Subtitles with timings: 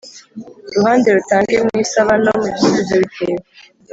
[0.75, 3.39] ruhande rutanga mu isaba no mu gisubizo bitewe